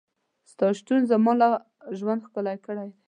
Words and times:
ستا 0.51 0.67
شتون 0.77 1.01
زما 1.11 1.33
ژوند 1.97 2.21
ښکلی 2.27 2.57
کړی 2.65 2.85
دی. 2.89 2.93